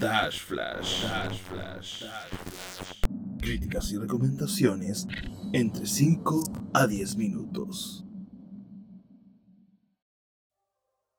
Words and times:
Dash 0.00 0.42
Flash, 0.42 1.02
Dash 1.02 1.40
Flash, 1.40 2.04
Dash 2.04 2.34
Flash. 2.44 3.40
Críticas 3.40 3.90
y 3.90 3.98
recomendaciones 3.98 5.08
entre 5.52 5.86
5 5.86 6.70
a 6.72 6.86
10 6.86 7.16
minutos. 7.16 8.04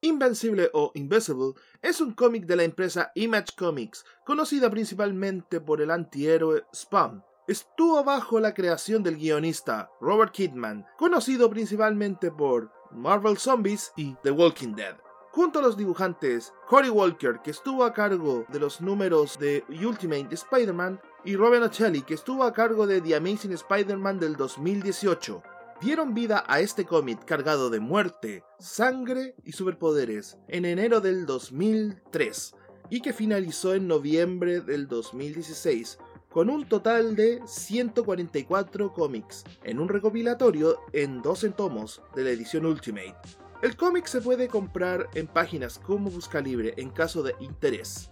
Invencible 0.00 0.70
o 0.74 0.92
Invisible 0.94 1.54
es 1.82 2.00
un 2.00 2.12
cómic 2.12 2.46
de 2.46 2.54
la 2.54 2.62
empresa 2.62 3.10
Image 3.16 3.56
Comics, 3.56 4.04
conocida 4.24 4.70
principalmente 4.70 5.60
por 5.60 5.80
el 5.80 5.90
antihéroe 5.90 6.62
Spawn. 6.72 7.24
Estuvo 7.48 8.04
bajo 8.04 8.38
la 8.38 8.54
creación 8.54 9.02
del 9.02 9.16
guionista 9.16 9.90
Robert 10.00 10.30
Kidman, 10.30 10.86
conocido 10.96 11.50
principalmente 11.50 12.30
por 12.30 12.70
Marvel 12.92 13.38
Zombies 13.38 13.92
y 13.96 14.14
The 14.22 14.30
Walking 14.30 14.76
Dead. 14.76 15.07
Junto 15.30 15.58
a 15.58 15.62
los 15.62 15.76
dibujantes 15.76 16.52
Cory 16.66 16.90
Walker, 16.90 17.40
que 17.42 17.50
estuvo 17.50 17.84
a 17.84 17.92
cargo 17.92 18.44
de 18.48 18.58
los 18.58 18.80
números 18.80 19.38
de 19.38 19.64
Ultimate 19.68 20.34
Spider-Man, 20.34 21.00
y 21.24 21.36
Robin 21.36 21.62
Ocelli, 21.62 22.02
que 22.02 22.14
estuvo 22.14 22.44
a 22.44 22.52
cargo 22.52 22.86
de 22.86 23.00
The 23.00 23.16
Amazing 23.16 23.52
Spider-Man 23.52 24.18
del 24.18 24.36
2018 24.36 25.42
dieron 25.80 26.12
vida 26.12 26.44
a 26.48 26.60
este 26.60 26.84
cómic 26.84 27.24
cargado 27.24 27.70
de 27.70 27.78
muerte, 27.78 28.42
sangre 28.58 29.36
y 29.44 29.52
superpoderes 29.52 30.36
en 30.48 30.64
enero 30.64 31.00
del 31.00 31.24
2003 31.24 32.54
y 32.90 33.00
que 33.00 33.12
finalizó 33.12 33.74
en 33.74 33.86
noviembre 33.86 34.60
del 34.60 34.88
2016 34.88 35.98
con 36.30 36.50
un 36.50 36.68
total 36.68 37.16
de 37.16 37.40
144 37.46 38.92
cómics 38.92 39.44
en 39.62 39.78
un 39.78 39.88
recopilatorio 39.88 40.80
en 40.92 41.22
12 41.22 41.50
tomos 41.50 42.02
de 42.14 42.24
la 42.24 42.30
edición 42.30 42.66
Ultimate. 42.66 43.47
El 43.60 43.74
cómic 43.74 44.06
se 44.06 44.20
puede 44.20 44.46
comprar 44.46 45.10
en 45.14 45.26
páginas 45.26 45.80
como 45.80 46.10
Buscalibre 46.10 46.74
en 46.76 46.90
caso 46.90 47.24
de 47.24 47.34
interés. 47.40 48.08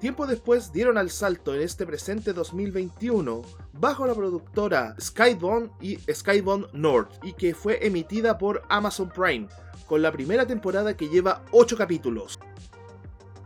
Tiempo 0.00 0.26
después 0.26 0.72
dieron 0.72 0.96
al 0.96 1.10
salto 1.10 1.54
en 1.54 1.60
este 1.60 1.84
presente 1.84 2.32
2021 2.32 3.42
bajo 3.74 4.06
la 4.06 4.14
productora 4.14 4.96
Skybound 4.98 5.70
y 5.82 5.98
Skybound 6.10 6.72
North 6.72 7.10
y 7.22 7.34
que 7.34 7.54
fue 7.54 7.86
emitida 7.86 8.38
por 8.38 8.62
Amazon 8.70 9.10
Prime, 9.10 9.48
con 9.86 10.00
la 10.00 10.12
primera 10.12 10.46
temporada 10.46 10.96
que 10.96 11.10
lleva 11.10 11.44
8 11.50 11.76
capítulos. 11.76 12.38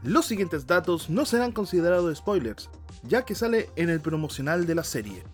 Los 0.05 0.27
siguientes 0.27 0.69
datos 0.69 1.11
no 1.11 1.25
serán 1.25 1.51
considerados 1.51 2.17
spoilers, 2.17 2.71
ya 3.03 3.25
que 3.25 3.35
sale 3.35 3.71
en 3.75 3.91
el 3.91 4.01
promocional 4.01 4.67
de 4.67 4.77
la 4.77 4.85
serie. 4.85 5.25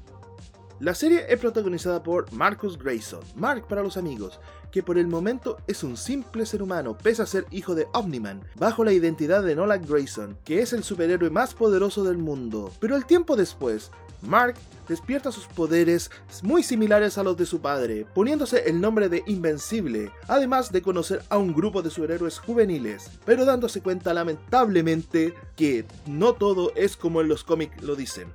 La 0.79 0.95
serie 0.95 1.25
es 1.31 1.41
protagonizada 1.41 2.03
por 2.03 2.31
Marcus 2.35 2.77
Grayson, 2.77 3.21
Mark 3.35 3.67
para 3.67 3.83
los 3.83 3.97
amigos, 3.97 4.39
que 4.71 4.83
por 4.83 4.99
el 4.99 5.07
momento 5.07 5.57
es 5.67 5.83
un 5.83 5.97
simple 5.97 6.45
ser 6.45 6.63
humano 6.63 6.99
pese 6.99 7.23
a 7.23 7.27
ser 7.27 7.47
hijo 7.51 7.75
de 7.75 7.87
Omniman, 7.95 8.43
bajo 8.57 8.85
la 8.85 8.93
identidad 8.93 9.43
de 9.43 9.57
Nolan 9.57 9.87
Grayson, 9.89 10.37
que 10.45 10.61
es 10.61 10.75
el 10.75 10.85
superhéroe 10.85 11.31
más 11.31 11.55
poderoso 11.55 12.05
del 12.05 12.19
mundo. 12.19 12.71
Pero 12.79 12.95
el 12.95 13.07
tiempo 13.07 13.37
después, 13.37 13.91
Mark 14.21 14.57
despierta 14.87 15.33
sus 15.33 15.47
poderes 15.47 16.11
muy 16.43 16.63
similares 16.63 17.17
a 17.17 17.23
los 17.23 17.39
de 17.39 17.47
su 17.47 17.61
padre, 17.61 18.07
poniéndose 18.15 18.69
el 18.69 18.79
nombre 18.79 19.09
de 19.09 19.23
Invencible, 19.27 20.13
además 20.29 20.73
de 20.73 20.83
conocer 20.83 21.23
a 21.31 21.39
un 21.39 21.55
grupo 21.55 21.81
de 21.81 21.89
superhéroes 21.89 22.39
juveniles, 22.39 23.11
pero 23.25 23.47
dándose 23.47 23.81
cuenta 23.81 24.13
lamentablemente 24.13 25.33
que 25.57 25.87
no 26.07 26.35
todo 26.35 26.73
es 26.77 26.99
como 26.99 27.23
en 27.23 27.29
los 27.29 27.45
cómics 27.45 27.83
lo 27.83 27.97
dicen. 27.97 28.29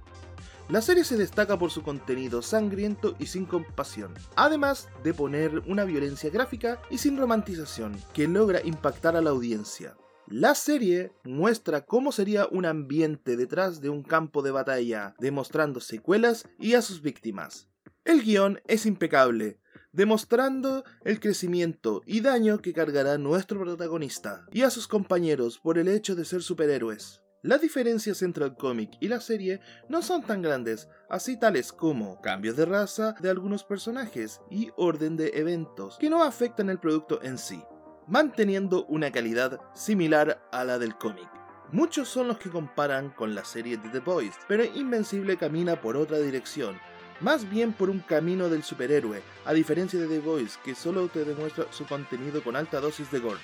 La 0.72 0.82
serie 0.82 1.04
se 1.04 1.18
destaca 1.18 1.60
por 1.60 1.70
su 1.70 1.84
contenido 1.84 2.42
sangriento 2.42 3.18
y 3.20 3.26
sin 3.26 3.46
compasión, 3.46 4.14
además 4.38 4.88
de 5.04 5.14
poner 5.14 5.60
una 5.68 5.84
violencia 5.84 6.30
gráfica 6.30 6.82
y 6.90 6.98
sin 6.98 7.18
romantización 7.18 8.02
que 8.14 8.26
logra 8.26 8.62
impactar 8.64 9.18
a 9.18 9.22
la 9.22 9.32
audiencia. 9.32 9.98
La 10.28 10.56
serie 10.56 11.12
muestra 11.26 11.82
cómo 11.82 12.14
sería 12.14 12.48
un 12.50 12.66
ambiente 12.66 13.36
detrás 13.36 13.82
de 13.82 13.90
un 13.90 14.02
campo 14.02 14.42
de 14.44 14.52
batalla, 14.52 15.14
demostrando 15.20 15.82
secuelas 15.82 16.48
y 16.58 16.76
a 16.76 16.82
sus 16.82 17.02
víctimas. 17.02 17.68
El 18.06 18.24
guion 18.24 18.62
es 18.66 18.86
impecable, 18.86 19.60
demostrando 19.92 20.86
el 21.04 21.20
crecimiento 21.20 22.02
y 22.06 22.22
daño 22.22 22.62
que 22.62 22.72
cargará 22.72 23.18
nuestro 23.18 23.60
protagonista 23.60 24.46
y 24.54 24.62
a 24.62 24.70
sus 24.70 24.88
compañeros 24.88 25.60
por 25.60 25.78
el 25.78 25.90
hecho 25.90 26.16
de 26.16 26.24
ser 26.24 26.42
superhéroes. 26.42 27.22
Las 27.44 27.60
diferencias 27.60 28.22
entre 28.22 28.46
el 28.46 28.54
cómic 28.54 28.92
y 29.00 29.08
la 29.08 29.20
serie 29.20 29.62
no 29.90 30.04
son 30.04 30.22
tan 30.22 30.44
grandes, 30.44 30.90
así 31.10 31.40
tales 31.40 31.74
como 31.74 32.22
cambios 32.22 32.56
de 32.56 32.66
raza 32.66 33.16
de 33.20 33.32
algunos 33.32 33.64
personajes 33.64 34.42
y 34.52 34.70
orden 34.78 35.18
de 35.18 35.32
eventos 35.34 35.98
que 35.98 36.12
no 36.12 36.24
afectan 36.24 36.70
el 36.70 36.78
producto 36.78 37.20
en 37.24 37.40
sí, 37.40 37.64
manteniendo 38.06 38.86
una 38.86 39.12
calidad 39.12 39.60
similar 39.74 40.48
a 40.52 40.64
la 40.66 40.78
del 40.78 40.96
cómic. 40.96 41.28
Muchos 41.72 42.10
son 42.10 42.28
los 42.28 42.38
que 42.38 42.52
comparan 42.52 43.10
con 43.10 43.34
la 43.34 43.44
serie 43.44 43.78
de 43.78 43.90
The 43.90 44.02
Boys, 44.02 44.36
pero 44.48 44.64
Invencible 44.64 45.36
camina 45.36 45.82
por 45.82 45.98
otra 45.98 46.20
dirección, 46.20 46.78
más 47.22 47.50
bien 47.50 47.74
por 47.74 47.90
un 47.90 48.02
camino 48.02 48.50
del 48.50 48.62
superhéroe, 48.62 49.24
a 49.46 49.54
diferencia 49.54 50.00
de 50.00 50.08
The 50.08 50.20
Boys 50.20 50.60
que 50.64 50.76
solo 50.76 51.08
te 51.08 51.26
demuestra 51.26 51.66
su 51.72 51.88
contenido 51.88 52.44
con 52.44 52.56
alta 52.56 52.80
dosis 52.80 53.10
de 53.10 53.20
gore. 53.20 53.40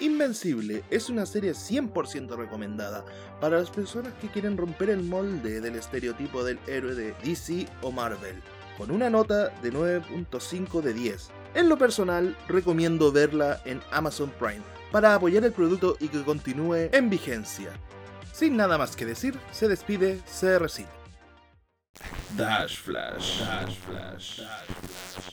Invencible 0.00 0.82
es 0.90 1.08
una 1.08 1.24
serie 1.24 1.52
100% 1.52 2.36
recomendada 2.36 3.04
para 3.40 3.58
las 3.58 3.70
personas 3.70 4.12
que 4.20 4.28
quieren 4.28 4.56
romper 4.56 4.90
el 4.90 5.02
molde 5.02 5.60
del 5.60 5.76
estereotipo 5.76 6.42
del 6.42 6.58
héroe 6.66 6.94
de 6.94 7.14
DC 7.22 7.68
o 7.80 7.92
Marvel, 7.92 8.42
con 8.76 8.90
una 8.90 9.08
nota 9.08 9.50
de 9.62 9.72
9.5 9.72 10.82
de 10.82 10.94
10. 10.94 11.30
En 11.54 11.68
lo 11.68 11.78
personal, 11.78 12.36
recomiendo 12.48 13.12
verla 13.12 13.60
en 13.64 13.80
Amazon 13.92 14.32
Prime 14.38 14.62
para 14.90 15.14
apoyar 15.14 15.44
el 15.44 15.52
producto 15.52 15.96
y 16.00 16.08
que 16.08 16.24
continúe 16.24 16.88
en 16.92 17.08
vigencia. 17.08 17.70
Sin 18.32 18.56
nada 18.56 18.78
más 18.78 18.96
que 18.96 19.06
decir, 19.06 19.38
se 19.52 19.68
despide 19.68 20.20
CRC. 20.40 20.86
Dash 22.36 22.78
Flash, 22.78 23.38
Dash 23.38 23.78
Flash, 23.78 24.40
Dash 24.40 24.40
Flash. 24.40 25.30